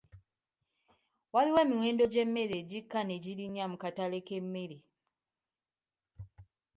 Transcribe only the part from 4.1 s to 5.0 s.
k'emmere.